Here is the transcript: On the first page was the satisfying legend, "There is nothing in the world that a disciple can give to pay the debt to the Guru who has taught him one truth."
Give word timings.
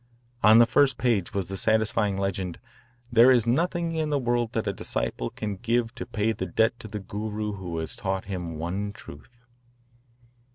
On 0.41 0.57
the 0.57 0.65
first 0.65 0.97
page 0.97 1.31
was 1.31 1.47
the 1.47 1.55
satisfying 1.57 2.17
legend, 2.17 2.57
"There 3.11 3.29
is 3.29 3.45
nothing 3.45 3.93
in 3.93 4.09
the 4.09 4.17
world 4.17 4.53
that 4.53 4.65
a 4.65 4.73
disciple 4.73 5.29
can 5.29 5.57
give 5.57 5.93
to 5.93 6.07
pay 6.07 6.31
the 6.31 6.47
debt 6.47 6.79
to 6.79 6.87
the 6.87 6.99
Guru 6.99 7.51
who 7.53 7.77
has 7.77 7.95
taught 7.95 8.25
him 8.25 8.57
one 8.57 8.93
truth." 8.93 9.37